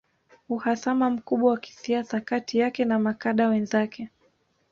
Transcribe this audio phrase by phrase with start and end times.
[0.49, 4.09] Uhasama mkubwa wa kisiasa kati yake na makada wenzake